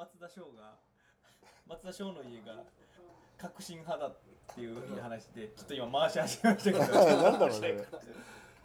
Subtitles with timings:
[0.00, 0.78] 松田翔が
[1.68, 2.64] 松田翔の家が
[3.36, 4.18] 革新派だっ
[4.54, 6.84] ていう話でちょっと今回し始めましたけど。
[7.20, 7.86] なんだろうそれ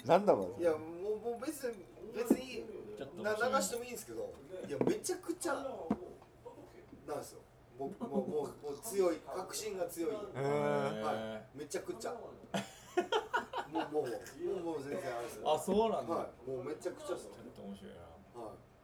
[0.06, 1.84] なんだろういやもうもう別に
[2.16, 2.64] 別に
[2.96, 4.34] ちょっとな流してもいいんですけど
[4.66, 5.54] いやめちゃくちゃ
[7.06, 7.42] なんですよ。
[7.78, 12.14] もうもうもうもう強い確信が強い、はい、めちゃくちゃ。
[12.14, 12.30] も
[13.74, 15.54] うもうもうもうもう全然あれですよ。
[15.54, 16.50] あそうなんだ、はい。
[16.50, 18.00] もうめちゃくちゃですちょっと面白いな。
[18.42, 18.76] はい。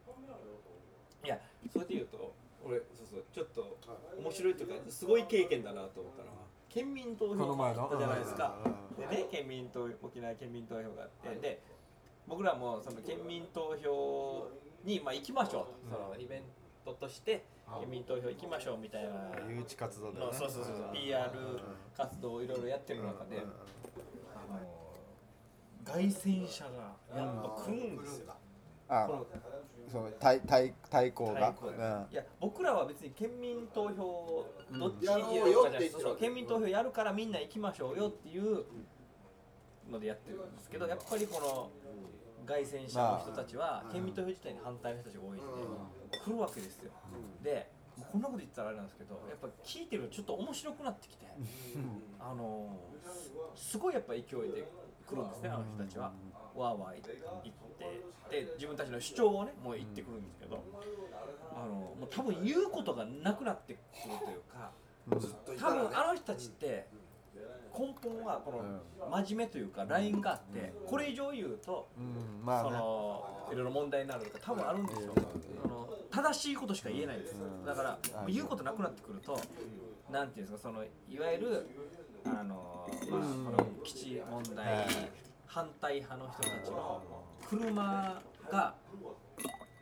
[1.28, 1.40] や
[1.72, 2.34] それで言うと
[2.66, 3.78] 俺そうそうちょっと
[4.20, 6.34] 面白いというかすごい経験だなと思ったのは
[6.70, 7.84] 県民投こ票の前の？
[7.84, 8.56] あったじゃないですか。
[8.98, 11.62] でね県民投沖縄県民投票があって、で
[12.28, 14.48] 僕らもその県民投票
[14.86, 16.42] にまあ行きましょうと、そのイベン
[16.86, 17.44] トとして
[17.80, 19.10] 県民投票行きましょうみたいな
[19.50, 21.30] 誘致活動そうそうそうそう PR
[21.98, 23.42] 活動をいろいろやってる中で、あ
[24.54, 24.60] の
[25.84, 28.34] 凱旋者がやっぱ来るんですよ。
[28.88, 29.26] あこの
[29.92, 31.40] そう対対対抗が？
[31.40, 31.68] 対抗
[32.12, 38.64] いや僕らは別に県民投票どっちやろうよって言って県民投票やるからみんな行きましょうよっていう
[39.92, 41.70] のでやってるんですけどやっぱりこの
[42.46, 45.42] 凱旋者の人たちは県民投票自体に反対の人たちが多いん
[46.12, 46.92] で来るわけですよ。
[47.44, 47.70] で
[48.12, 51.26] こんなこと言ったらあれなんですけどやっぱ聞いてるとちょっと面白くなってきて
[52.20, 52.76] あの
[53.56, 54.36] すごいやっぱ勢いで
[55.06, 56.12] 来るんですねあの人たちは
[56.56, 60.64] わーわー言ってで自分たちの主張をねもう言ってくるんですけど
[61.54, 63.82] あのもう多分言うことがなくなってくる
[64.26, 64.72] というか
[65.60, 66.88] 多分あの人たちって
[67.78, 71.88] 根本はこの真面目というかラインがあってこれ以上言うと
[72.46, 75.14] そのいろいろ問題になるとか多分あるんですよ。
[75.64, 77.32] あの正しいことしか言えないんです。
[77.32, 79.40] よだから言うことなくなってくると
[80.12, 81.68] なんていうんですかそのいわゆる
[82.26, 83.22] あの、まあ、
[83.52, 84.86] この基地問題
[85.54, 87.02] 反対派の人たちの
[87.46, 88.74] 車が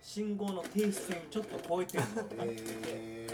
[0.01, 2.23] 信号の停止線ちょっと超えてるの。
[2.23, 3.27] とかえ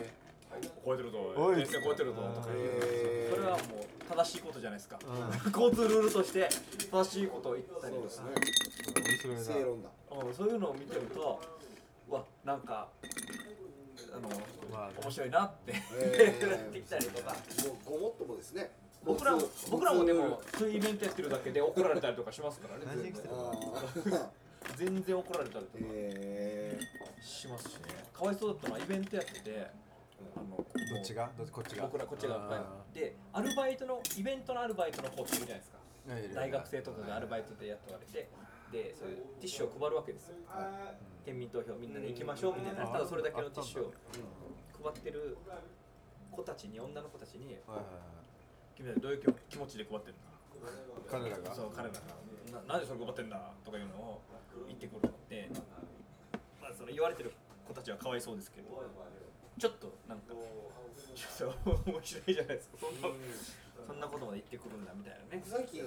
[0.85, 1.33] 超えてるぞ。
[1.37, 1.55] おい。
[1.55, 2.59] 停止線超えてるぞとか言う。
[2.83, 4.99] えそれはもう正しいことじゃないですか、
[5.45, 6.49] 交通ルールとして
[6.91, 8.09] 正しいことを言ったりとか。
[8.09, 9.89] そう面白いー、な正論だ。
[10.27, 11.41] うんそういうのを見てると
[12.09, 12.89] うわなんか
[14.13, 14.29] あの、
[14.69, 16.51] まあ面白いなって、えー。
[16.51, 17.31] なってきたりとか。
[17.31, 18.71] もうごもっともですね
[19.03, 24.29] 僕らも僕らもでもそういうイベントやってるだけで怒られたりとかしますからね 何してるあー
[24.77, 25.83] 全然怒られたりとか。
[25.91, 26.79] え
[27.21, 27.81] しますしね。
[28.13, 29.67] かわいそうだったのはイベントやってて
[30.35, 31.29] あのどっちが？
[31.37, 31.83] どっちこっちが？
[31.83, 35.77] 僕らこっちがでアルバイトのイベントのアルバイトの子っているじゃないですか。
[36.41, 38.29] 大学生とかがアルバイトで雇われて
[38.71, 40.35] でそういうティッシュを配るわけですよ。
[41.25, 43.93] 県民投票みんなで行きましょうみたいなただそれだけのティッシュを
[44.83, 45.37] 配ってる
[46.31, 47.57] 子たちに女の子たちに
[48.83, 50.35] はいはいはい「君らどういう気持ちで配ってるんだ?」
[51.09, 51.55] 彼らが？
[51.55, 52.01] そう彼らが。
[52.67, 54.21] ななんでそれ配ってんだとかいうのを
[54.67, 55.49] 言ってくるのって、
[56.61, 57.31] まあ、その言われてる
[57.67, 58.69] 子たちはかわいそうですけど
[59.59, 60.33] ちょっとなんか
[61.15, 62.77] ちょっと面白いじゃないですか。
[62.79, 63.07] そんな
[63.85, 65.43] そんなことまで言ってくるんだみたいなね。
[65.45, 65.83] ー、最近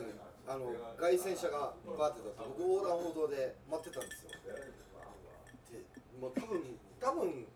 [0.47, 4.31] あの凱旋車がバーってだって僕横断歩道で待ってたんですよ。
[4.45, 5.85] で
[6.21, 7.47] もう多分多分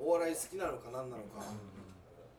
[0.00, 1.42] お笑い好きなのか何なのか、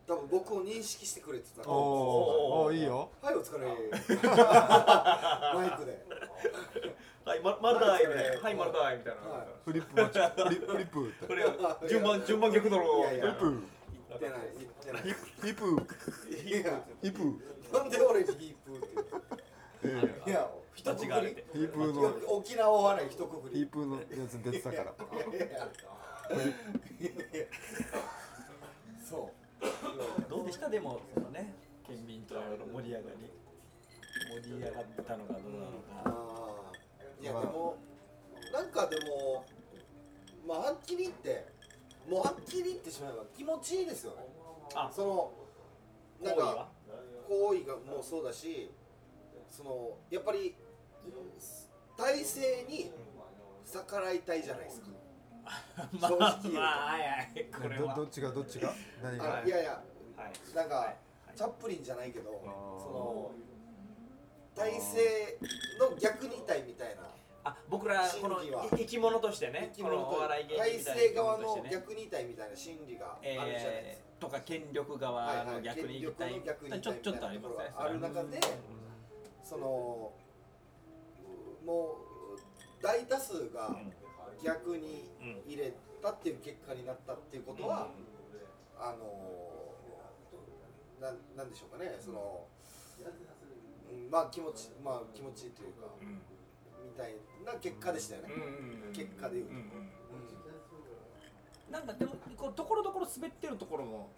[0.10, 1.70] 多分僕を認識してくれてた。
[1.70, 3.12] おおおいいよ。
[3.22, 3.68] はいお疲れ。
[3.68, 6.04] マイクで。
[7.24, 8.42] はい、ま、丸大みたいな。
[8.42, 9.22] はい、丸大みたいな。
[9.22, 11.08] はフリップ待ちフリフリップ。
[11.08, 13.02] ってこれ、順番、順番逆だろう。
[13.02, 18.88] いやいやフリップ言ってない言ってないヒップヒップいやヒップなんで俺にヒープって
[19.84, 24.86] 言うえいや一括間違われてりヒープの沖縄お笑い一括りヒープのやつ出てたからい
[25.40, 27.46] やいや
[29.08, 29.39] そう
[30.30, 30.70] どうでした？
[30.70, 31.54] でも、そのね、
[31.86, 32.42] 県民との
[32.74, 33.32] 盛り上がり。
[34.42, 36.04] 盛り上がったのかどうなのか。
[36.06, 37.24] あー。
[37.24, 37.78] いやでも
[38.54, 39.46] なんかでも
[40.48, 41.46] まあはっきり言って
[42.10, 44.26] もうはっきり言ってしまえば気持ちいいですよね。
[44.74, 45.02] あ、そ
[46.22, 46.70] のなんか
[47.28, 48.72] 行為がもうそうだし
[49.50, 50.56] そのやっぱり
[51.98, 52.92] 体制に
[53.66, 54.88] 逆らいたいじゃないですか
[56.00, 56.60] まあ、正直言うと。
[56.60, 57.96] まあ、はいはい、これは。
[57.96, 58.74] どどっちがどっちが？
[59.02, 59.82] 何あがいやいや
[60.18, 60.56] はい。
[60.56, 60.96] なんか、はい。
[61.36, 62.30] チャップリンじゃないけど
[62.78, 63.32] その
[64.56, 65.38] 体制
[65.80, 67.04] の逆にいたいみたいな。
[67.46, 68.42] あ、僕ら、この
[68.76, 71.66] 生き物としてね、このお笑い芸人体制側の。
[71.72, 78.40] 逆にいたいみたいな心理があるじゃないですえー、とか権力側の逆に行きたい権力の逆にちょちょっとありますねある中で
[79.42, 79.64] その
[81.66, 81.96] も
[82.36, 83.78] う大多数が
[84.44, 85.10] 逆に
[85.48, 87.90] 入れたっていう結果になったっていうことは、
[88.80, 89.50] あの
[91.02, 91.98] なんなんでしょうかね。
[92.00, 92.46] その、
[93.92, 96.22] うんまあ気持ちまあ気持ちいいというか、うん。
[96.86, 97.16] みたい
[97.46, 99.70] な結果でしたよね、うんうんうん結果で言うと、うんうんう
[101.70, 101.72] ん。
[101.72, 104.10] なんかでもこうところどころ滑ってるところも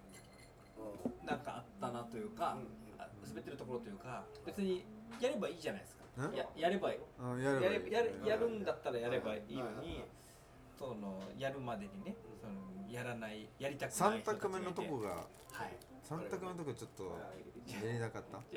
[0.78, 2.58] うなんかあったなというか、
[2.98, 4.84] あ滑ってるところというか別に
[5.20, 6.01] やればいいじゃないですか。
[6.01, 6.01] ん
[6.36, 7.94] ややればいいうんややれればいい。
[7.94, 10.04] やれやるんだったらやればいいのに
[10.78, 15.28] そのやるまでにねそのやらないやりたくない三人たちがいて択目のとこがはい。
[16.04, 17.04] 三択目のとこちょっと
[17.68, 18.38] やりたかった？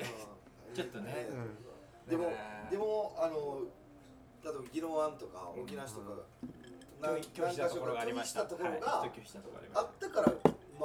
[0.75, 1.27] ちょっとね。
[1.29, 2.09] うん。
[2.09, 2.31] でも
[2.69, 3.61] でもあの
[4.43, 6.07] 例えば宜野湾とか沖縄市とか
[7.01, 8.43] 何拒否したところがありました。
[8.43, 9.09] 何か所か拒否したところはい。
[9.09, 10.33] が拒否したところがありまあったから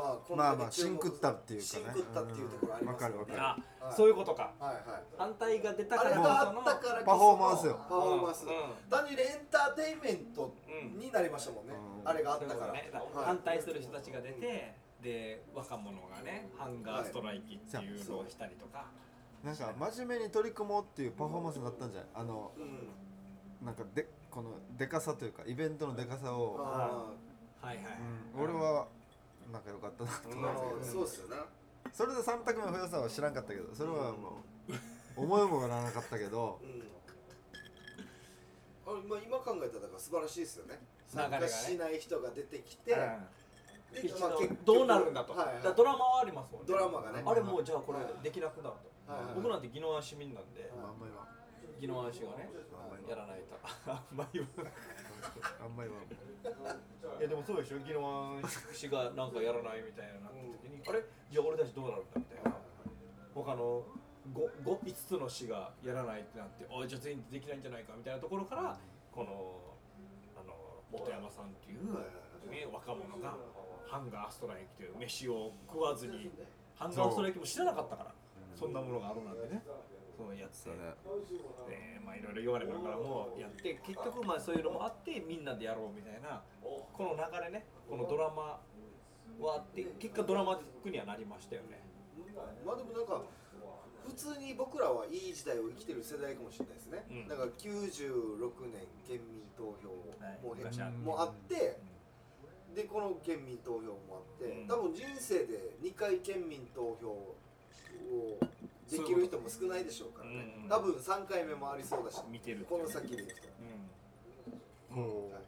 [0.02, 1.68] まあこんまあまあだけ注目シンクったっていうかね。
[1.68, 3.14] シンクったっていうところありますよね。
[3.14, 3.22] うん。
[3.22, 3.94] わかるあはい。
[3.94, 4.52] そういうことか。
[4.58, 5.04] はいはい。
[5.18, 7.78] 反対が出たかあれらがあったからこそのパフォーマンスよ。
[7.88, 8.46] パフォーマンス。
[8.46, 8.50] うん。
[8.88, 11.74] 単純にエンターテインメントうんになりましたもんね。
[11.74, 12.08] うん。
[12.08, 12.60] あれがあったから。
[12.60, 13.20] そういうことね。
[13.20, 13.26] はい。
[13.26, 18.86] 反対する人たちが出てで若者がねハンガーストライキっていうのをしたりとか。
[19.44, 22.10] なんか真面目に取り組もうっていうパフォーマンスになったんじゃない？
[22.14, 23.66] あのうん。
[23.66, 27.10] なんかでこのでかさというかイベントのでかさを、あ
[27.66, 27.84] はいはい。
[28.36, 28.86] うん、俺は
[29.52, 31.42] なんか良かったなとー思あーうんですけど、そうっすよね
[31.92, 34.72] それで三択目増やさは知らんかったけどそれはもう
[35.16, 36.60] 思いもよらなかったけど。
[36.62, 36.82] うん。
[38.86, 40.78] あまあ今考えたらだから素晴らしいですよね。
[41.06, 43.18] 参加しない人が出てきて、まあ
[43.92, 44.14] 結
[44.48, 45.62] 局どうなるんだと、はいはい。
[45.62, 46.66] だドラマはありますもんね。
[46.68, 47.22] ドラマがね。
[47.26, 48.76] あれもうじゃあこれできなくなる
[49.06, 49.34] と、はいはい。
[49.34, 50.70] 僕なんて宜野湾市民なんで。
[50.70, 51.26] あんまりは
[51.80, 52.48] 宜野湾市がね
[53.08, 53.58] やらないと。
[53.90, 54.72] あんまり言わない
[55.62, 55.96] あんまりは。
[57.18, 62.56] いやでもそうでしょ宜野湾市がなんかやらないみたいななった時に、あれじゃあ俺たちどうなるんだみたいな。
[63.34, 63.84] 他の
[64.34, 68.76] 5, 5, 5つの市がやらないってなってあじゃあ全員できないんじゃないかみたいなところから
[69.12, 69.76] この
[70.36, 70.54] あの
[70.92, 71.94] 本山さんっていう、
[72.50, 73.36] ね、若者が
[73.86, 76.30] ハンガーストライキという飯を食わずに
[76.76, 78.14] ハンガーストライキも知らなかったから
[78.54, 79.62] そんなものがあるなんてね
[80.20, 88.60] そうやってそうねえーまあいろいろ言われながらもやって結局まあそういうのもあってみんなでやろうみたいなこの流れねこのドラマ
[89.40, 91.80] はあって結果ドラマティックにはなりましたよね。
[92.64, 93.22] まあでもなんか
[94.06, 97.28] 普通に僕らはいい時代を生きてる世代かもしれないですね、うん。
[97.28, 99.88] だから96年県民投票
[100.18, 100.38] はい。
[100.42, 101.78] も,、昔あってもあって
[102.74, 104.68] でこの県民投票もあって、うん。
[104.68, 108.38] 多分人生で2回県民投票を
[108.90, 110.54] できる人も少ないでしょうからね。
[110.62, 110.68] うん。
[110.68, 113.48] 多分3回目もありそうだし見てるこの先でいくと
[114.92, 114.94] う。
[114.94, 115.42] んもうはい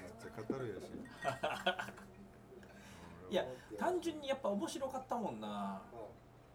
[0.00, 0.90] めっちゃ語るやし。
[3.30, 3.44] いや
[3.78, 5.80] 単純にやっぱ面白かったもんな。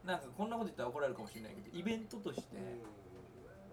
[0.04, 2.57] なんかこんなこと言ったら怒られるかもしれないけどイベントとして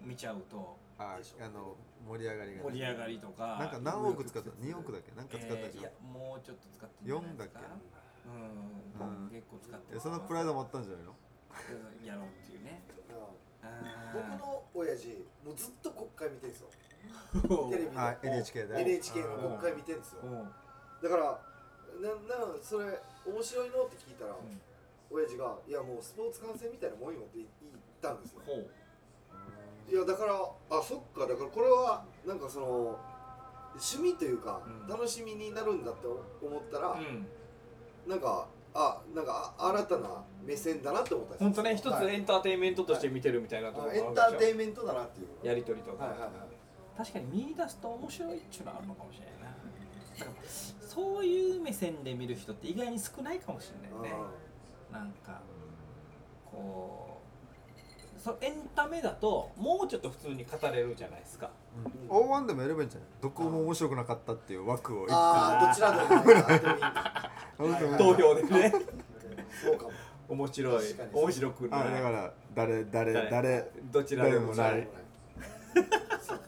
[0.01, 2.63] 見ちゃうとああの盛り上がりがね。
[2.63, 3.57] 盛り上がりとか。
[3.59, 5.11] なんか何億使った？2億だっけ？
[5.13, 7.49] なんか使ったでしょ、えーいやもうちょっと使ってんじゃないですか？4だっ
[8.25, 8.31] うん、
[9.25, 9.29] うん。
[9.29, 11.11] 結構使ってえそのプライドもあったんじゃないの？
[11.11, 11.15] うん
[12.03, 12.81] やろうっていうね。
[14.13, 16.69] 僕あの親父もうずっと国会見てるんですよ。
[17.43, 18.81] ーテレビであ NHK で。
[18.81, 20.21] NHK の国会見てるんですよ。
[20.23, 20.49] うん。
[21.01, 21.39] だから
[22.01, 24.35] ななそれ面白いのって聞いたら、
[25.09, 27.47] 親父が「いやもうスポーツ観戦みたいなもんよ」って言っ
[28.01, 28.41] たんですよ。
[29.87, 31.27] いやだからあそっか。
[31.27, 32.99] だからこれはなんかその
[33.75, 34.87] 趣味というか、うん。
[34.87, 37.27] 楽しみになるんだって思ったら、うん。
[38.07, 46.29] なんかあなんかあ新たな目線だなって思ったんですよ本当ね一つはいエンターテインメントとして見てるみたいなところあエンターテインメントだなっていうやりとりとか、はいはいはい
[46.97, 49.35] 確かに見出すと面白いっていうのはあるのかもしれない。
[49.39, 50.31] な
[50.87, 54.15] そういう目線で見る人って意外に少ないかもしれないね。
[54.93, 55.41] なんか
[56.49, 57.14] こう
[58.25, 61.51] そエンタメだともうちょっと普通に語れるじゃないですか。
[61.85, 62.09] うん。
[62.09, 63.09] 大ワンでもやればいいんじゃない？
[63.21, 65.91] どこも面白くなかったっていう枠をああどちら
[67.79, 68.73] でも投票でね。
[69.63, 69.91] そうかも。
[70.27, 70.95] 面白い。
[71.13, 71.81] 面白くない。
[71.81, 73.29] あだから誰誰誰？
[73.29, 73.71] 誰？
[73.91, 74.87] どちらでもない。
[75.75, 75.85] 誰
[76.19, 76.45] そっか。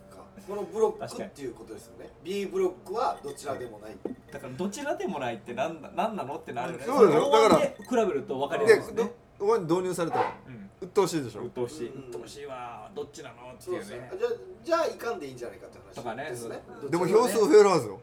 [0.48, 2.10] このブロックっていうことですよね。
[2.24, 3.92] B ブロックはどちらでもない。
[4.32, 9.12] だからどちらでもないってなんだなんなのってなるそうだから比べると分かりやですいですね。
[9.40, 10.57] 導入されたらうん鬱
[10.98, 11.42] 陶しいでしょ。
[11.42, 11.88] 鬱陶しい。
[11.90, 12.10] うん。
[12.10, 12.90] 鬱陶しいわ。
[12.96, 13.54] どっちなの？
[13.54, 14.12] っていううね。
[14.18, 14.32] じゃあ
[14.64, 15.96] じゃあいかんでいいんじゃないかって話。
[15.96, 16.30] とかね。
[16.30, 16.60] ですね。
[16.90, 18.00] でも票数増えるはずよ。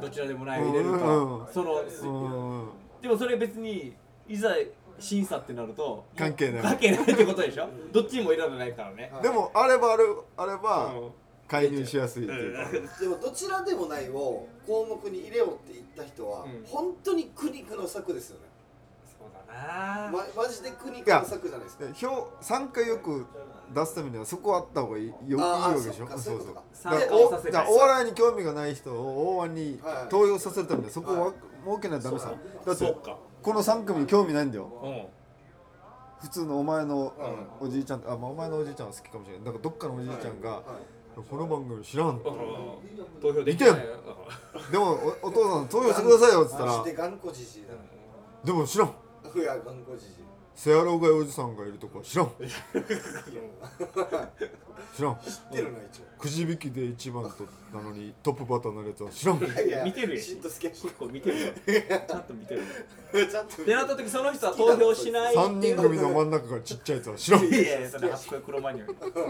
[0.00, 0.98] どちらでもないを入れるうん。
[0.98, 1.84] とそのう
[2.64, 2.68] ん。
[3.02, 3.94] でもそれ別に
[4.28, 4.54] いざ
[4.98, 6.62] 審査ってなると関係ない。
[6.62, 7.68] 関係ないってことでしょ？
[7.92, 9.10] どっちにもいらないからね。
[9.12, 9.22] はい。
[9.22, 10.04] でもあればある
[10.36, 11.10] あればうん。
[11.48, 12.98] 介入しやすいっていうか。
[13.00, 16.64] でもどちらでもないを項目に入れようって言った人は、うん。
[16.66, 18.46] 本当に苦肉の策ですよね、
[20.12, 21.84] ま、マジで苦肉の策じゃないですか。
[21.86, 23.26] で票3回よく
[23.74, 25.94] 出すためにはそこはあった方がいいよいいあわあけでしょ？
[25.96, 26.44] そっかそういう
[27.68, 30.08] お笑いに興味がない人を大腕にはい。
[30.08, 31.32] 投票させるためにはそこをわ
[31.66, 32.32] 設けないとダメさ。
[32.64, 32.96] だって
[33.42, 34.70] この3組に興味ないんだよ。
[34.82, 35.06] うん。
[36.20, 37.12] 普通のお前の
[37.60, 39.44] うおじいちゃんあ、まあ、お前のおじいちゃんは好きかもしれない。
[39.44, 40.62] だからどっかのおじいちゃんが、はい。
[41.28, 42.30] この番組知らんって。
[43.20, 43.76] 投票できない。
[44.70, 46.78] でもおお父さん投票してくださいよっつったら。
[46.78, 47.74] マジで頑固じじいだ。
[48.44, 48.94] でも知らん
[49.34, 50.14] いや頑固じじい。
[50.54, 52.30] セアローガイおじさんがいるとこは知らん。
[54.96, 55.16] 知らん。
[55.16, 59.36] 知ってるな一くじ引きで一番となのにトップバッターになるやつは知らん。
[59.36, 60.22] 応いや見てるやん。
[60.22, 61.52] しんとすけ結構見てるよ
[62.08, 62.62] ちゃんと見てる
[63.12, 67.44] ちゃんとでなった時その人は投票しない3人組の真ん中がちっちゃいやつは知らん。
[67.44, 68.86] いやいやそれ初恋黒マニア。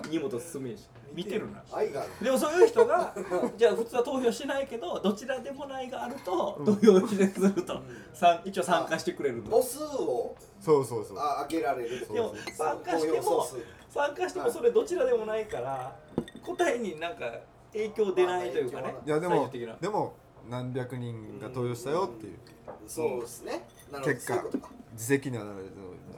[0.09, 0.77] 荷物進めん。
[0.77, 1.63] し見てるな。
[1.73, 2.11] 愛がある。
[2.23, 3.15] でもそういう人が
[3.57, 7.81] じゃあ普通は投票しないけどどちらでもないがあると投票すると。
[8.13, 9.51] さん一応参加してくれると。
[9.51, 11.19] 母数をそうそうそう。
[11.19, 12.07] あ開けられる。
[12.13, 13.65] でも参加しても投票総数。
[13.89, 15.97] 参加してもそれどちらでもないから
[16.45, 17.33] 答えになんか
[17.73, 19.11] 影響出ないというかねい。
[19.11, 19.77] やでも最終的な。
[19.77, 20.15] でも
[20.49, 22.39] 何百人が投票したよっていう。
[22.87, 23.67] そうですね。
[23.91, 24.15] なるほど。
[24.15, 24.71] 結果そういうことか。
[24.97, 25.57] 実績にはなる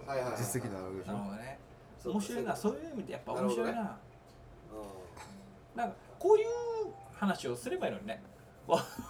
[0.06, 1.58] はいはいはい実績にはなるでしるほどね。
[2.02, 2.56] そう面白いな。
[2.56, 3.72] そういう意味でやっぱ面白いな。
[3.74, 3.88] なる
[5.74, 6.46] なんかこういう
[7.12, 8.22] 話をすればいいのにね。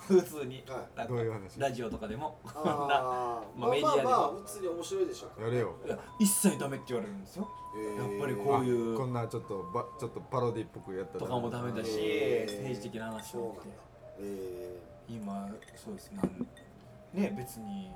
[0.07, 0.62] 普通に。
[0.69, 0.97] はい。
[0.97, 1.59] なんかどういう話？
[1.59, 2.38] ラジオとかでも。
[2.45, 3.59] あー。
[3.59, 4.09] ままあメディアでも。
[4.09, 5.43] あまあまあ普通に面白いでしょ。
[5.43, 5.75] やれよ。
[5.85, 7.49] いや一切ダメって言われるんですよ。
[7.99, 12.53] やっぱりこういうこんなちょっとばちょっとパロディっぽくやったらとかもダメだし、えー。
[12.53, 13.59] 政治的な話そうなんだ。
[13.59, 13.69] をって
[14.21, 16.11] え今そうです。
[16.12, 16.47] なん
[17.12, 17.91] ね別に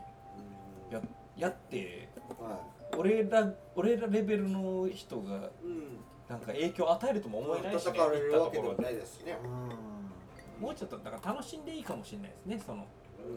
[0.90, 1.02] ーや
[1.36, 2.60] やってうんは
[2.96, 9.36] 俺ら俺らレベルの人がいうんなんか影響を与えるとも思えないし、ね、わけでもないですしね。
[10.58, 12.86] もうちょっとだから楽しんでいいかもしれないですねその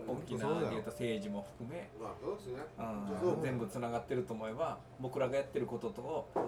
[0.07, 0.15] うん。
[0.15, 0.47] 大きな
[0.85, 2.61] 政治も含め、まあそうですね。
[2.79, 6.43] うん、全部つながってると思えば僕らがやってることとうん。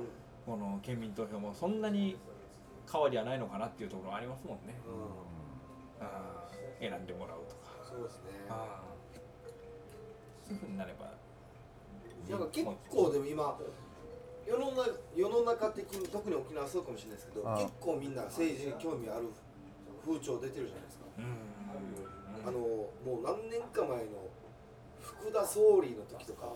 [0.46, 2.18] この県民投票もそんなに
[2.90, 4.94] 変わりはないのかなっていうところありますもんね、うん。
[4.94, 8.32] うん、選んでもらうとか、そうですね。
[10.48, 11.12] そういうふうになれば。
[12.30, 13.60] なんか結構でも今
[14.48, 17.58] 世の中世の中的に特に沖縄はそうかもしれないですけどああ。
[17.58, 19.28] 結構みんな政治に興味ある
[20.06, 21.06] 風潮出てるじゃないですか。
[21.18, 22.48] うん。
[22.48, 24.32] あのもう何年か前の
[25.02, 26.54] 福田総理の時とか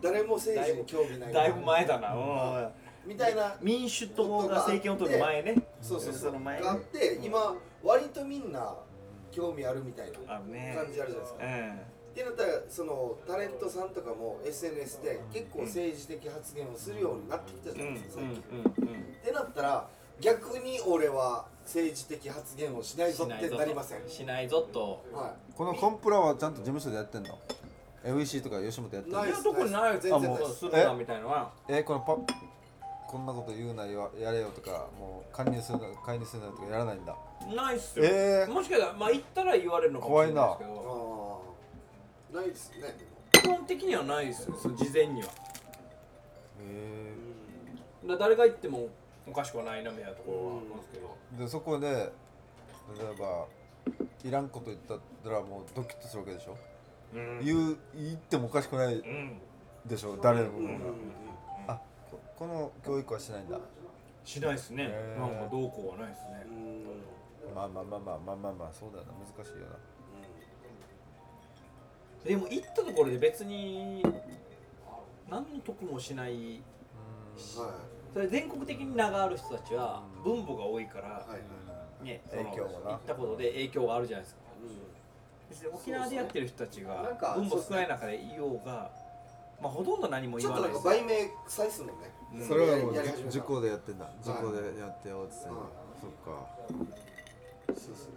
[0.00, 1.32] 誰も政治に興味ない。
[1.32, 3.08] だいぶ前だな、うん。
[3.10, 3.56] みたいな。
[3.60, 5.56] 民主党が政権を取る前ね。
[5.82, 6.32] そうそうそう。
[6.32, 8.76] の前があって今割とみんな
[9.32, 10.74] 興味あるみたいなあるね。
[10.76, 11.44] 感じあるじゃないですか。
[11.44, 18.40] うんってなったらそのタレントさんとかも SNS で結構政治的発言をするようになってきたじゃないですか最近。
[18.40, 19.88] ってなったら
[20.20, 24.08] 逆に俺は政治的発言をしないぞってなりません？
[24.08, 25.04] しないぞと。
[25.12, 27.36] はこのコンプラはちゃんと事務所でやってんの
[28.04, 29.18] ？FEC とか吉本やってんの？
[29.18, 31.50] ないいやどこにない全然あもなするなみたいなのは。
[31.68, 32.16] えこのパ
[33.08, 37.16] こんなこと言うなよやれよとかもう介入するな介入するなとかやらないんだ？
[37.54, 38.52] ないっすよ、えー。
[38.52, 40.68] もしかしたらまあ言ったら言われるのかもしれないですけい。
[40.68, 41.23] どああ
[42.34, 42.96] ないですね。
[43.32, 45.28] 基本的にはないですよその事前には。
[46.60, 47.12] え
[48.06, 48.88] だ誰が言っても
[49.26, 52.12] おかしくはないなみたいなところはありますけど、ーでそこで例え
[53.18, 53.46] ば
[54.24, 54.94] いらんこと言った
[55.30, 56.56] らもうドキッとするわけでしょ？
[57.14, 57.44] うん。
[57.44, 59.38] 言う言ってもおかしくないうん
[59.86, 60.64] でしょ誰もうん。
[60.64, 60.78] うんうん。
[61.66, 63.58] あここの教育はしないんだ。
[64.24, 65.20] しないですね、へー。
[65.20, 66.46] なんかどうこうはないですね。
[66.48, 67.54] うん。
[67.54, 69.12] まあまあまあまあまあまあまあそうだよな。
[69.12, 69.76] 難しいよな
[72.24, 74.02] でも行ったところで別に
[75.30, 76.62] 何の得もしない
[77.56, 77.94] はい。
[78.12, 81.26] それ全国的に名がある人たちは分母が多いから、は
[82.00, 82.04] い。
[82.04, 82.90] ね、影響もな。
[82.92, 84.40] 行ったことで影響があるじゃないですか。
[84.62, 88.90] う別に沖縄でやってる人たちがなんか分母少ない中でいようが、
[89.60, 90.82] まあ、ほとんど何もんちょっ言わないです。
[90.84, 91.88] となんか売名臭いっすもん。
[91.88, 91.94] ね。
[92.34, 92.46] うん。
[92.46, 94.08] それはもうやり始め事故でやってんだ。
[94.22, 95.54] 事故でやってよっつってそっ
[96.24, 96.46] か。
[97.68, 98.14] そうですね。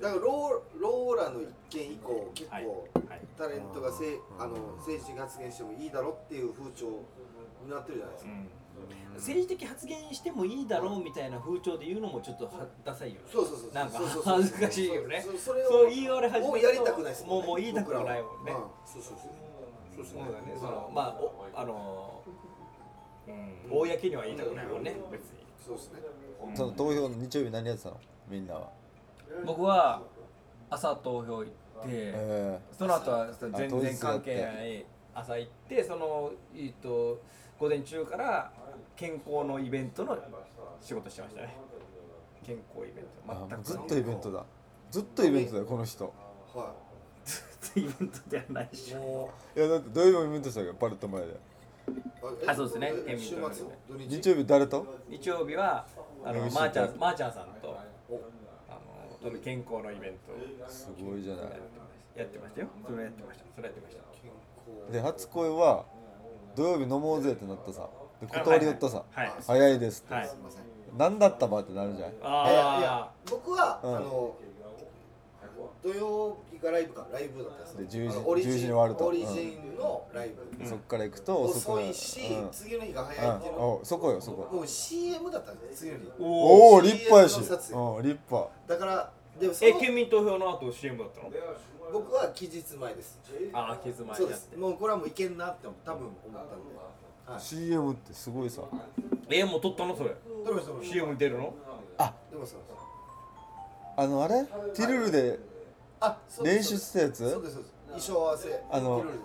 [0.00, 2.88] だからローローラの一件以降結はい構。
[3.08, 3.09] はい
[3.40, 6.88] タレントがせあの政治的発言してもいいだろっていう風潮
[7.64, 8.30] になってるじゃないですか。
[9.16, 12.52] 政治的発言してもいいだろうみたいな風潮で言うのもちょっとは
[12.84, 13.20] ダサいよね。
[13.32, 13.72] そうそうそう。
[13.72, 15.24] なんかそうそうそう恥ずかしいよね。
[15.24, 18.68] そうそれをそう言いわれ始めるともうやりたくないですもうもう言いたくもないもんね僕らはう。
[18.68, 19.18] んそうそう
[19.96, 20.04] そう。
[20.04, 22.22] そうだねそのまあおあの
[23.28, 23.78] うん。
[23.78, 24.82] 公には言いたくないもん。
[24.82, 25.40] ね別に。
[25.64, 26.00] そうですね。
[26.54, 28.00] その投票の日曜日何やってたの？
[28.28, 28.70] みんなは。
[29.44, 30.02] 僕は
[30.70, 31.50] 朝投票行って、
[31.86, 37.20] えその後は全当然関係ない朝行ってその、えっと
[37.58, 38.50] 午前中から
[38.96, 40.16] 健康のイベントの
[40.80, 41.56] 仕事してましたね。
[42.42, 43.64] 健康イベンあト全く。
[43.64, 44.44] ずっとイベントだ。
[44.90, 46.12] ずっとイベントだよこの人。
[46.54, 46.72] は
[47.76, 48.90] イベントではないし。
[48.90, 48.94] い。
[49.60, 51.28] やだって土曜日もイベントしたからパレット前で。
[51.28, 51.36] う
[52.46, 52.92] あそうですね。
[53.06, 53.54] え週末県民と
[53.88, 54.08] 土日。
[54.22, 54.86] 日曜日誰と？
[55.08, 55.86] 日曜日は
[56.24, 57.76] あのまーちゃんまーちゃんさんと
[59.28, 60.70] の健康のイベント。
[60.70, 61.44] すごいじゃない。
[62.16, 62.68] やってましたよ。
[62.86, 63.44] それやってました。
[63.54, 64.02] それやってました。
[64.22, 64.30] 健
[64.86, 65.84] 康で初恋は
[66.56, 67.88] 土曜日飲もうぜってなったさ。
[68.20, 69.04] で断りよったさ。
[69.12, 70.14] はい早いですって。
[70.14, 70.28] はい。
[70.28, 70.62] すみません。
[70.96, 72.10] 何だったばってなるじゃん。
[72.22, 73.96] あいやいや僕は、うん。
[73.96, 74.36] あの
[75.82, 78.04] 土曜日がライブかライブだったんですよ。
[78.04, 79.06] で10時あのオリジン10時に終わると。
[79.06, 81.88] オリジンのライブ、そっから行くと遅くなる。
[81.88, 82.48] 遅いし、うん。
[82.52, 83.58] 次の日が早いっていうの。
[83.58, 83.64] うん。
[83.80, 84.54] おそこよそこ。
[84.54, 86.22] もう CM だったんですよ次の日。
[86.22, 87.40] おお立派やし。
[87.40, 88.48] 立派。
[88.68, 89.10] だから
[89.40, 91.30] でもそのえ県民投票の後 CM だったの？
[91.92, 93.18] 僕は期日前です。
[93.52, 94.50] ああケツ前そうです。
[94.56, 96.40] もうこれはもういけんなって多分思ったんで、
[97.26, 98.62] はい、CM ってすごいさ。
[99.30, 99.96] えもう撮ったの？
[99.96, 100.10] それ。
[100.44, 101.54] どれもそう CM に出るの？
[102.30, 102.60] でもそう
[103.96, 104.44] あのあれ？
[104.74, 105.38] ティルルで
[106.00, 107.30] あ練習したやつ？
[107.30, 107.74] そうですそうです。
[107.88, 108.62] 衣装合わせ。
[108.70, 109.20] あのティルルで。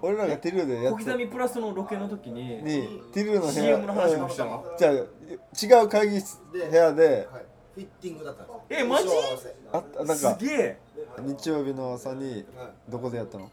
[0.00, 3.52] 俺らがティルルでやって小刻みプラスのロケの時ににティルルの部屋。
[3.52, 4.64] CM の話うんもしたの？
[4.78, 4.92] じゃあ
[5.80, 7.28] 違う会議室部屋で。
[7.30, 9.08] はい、フィッティングだったんですえマジ？
[9.08, 9.56] 衣装合わせ。
[9.72, 10.78] あったなんすかげえ。
[11.18, 12.44] 日曜日の朝にはい。
[12.88, 13.50] どこでやったの？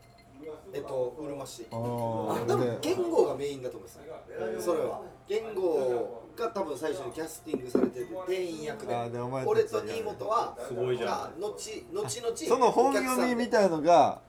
[0.75, 1.65] えっとうるま市。
[1.71, 4.65] あ多分で言語がメインだと思います。
[4.65, 5.01] それは。
[5.27, 8.93] 言語が多分最初にキャスティングされてて店員役で。
[8.93, 11.09] あーでお前たち俺と新本はすごいじゃん。
[11.09, 11.55] が後
[11.93, 14.19] 後々その本読みみたいのが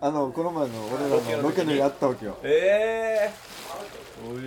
[0.00, 2.36] あのこの前の俺らのロケでやったわけよ。
[2.44, 3.32] ええ
[4.30, 4.40] おい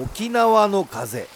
[0.00, 1.26] 沖縄の風。